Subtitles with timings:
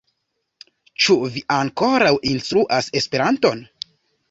[1.05, 3.65] Ĉu vi ankoraŭ instruas Esperanton?